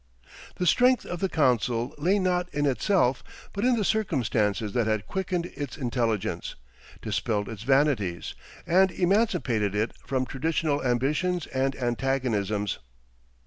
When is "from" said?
10.07-10.25